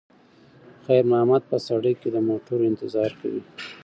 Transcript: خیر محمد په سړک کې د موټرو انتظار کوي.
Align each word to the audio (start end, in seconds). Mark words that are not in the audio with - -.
خیر 0.85 1.03
محمد 1.11 1.43
په 1.51 1.57
سړک 1.67 1.95
کې 2.01 2.09
د 2.11 2.17
موټرو 2.29 2.67
انتظار 2.71 3.11
کوي. 3.21 3.41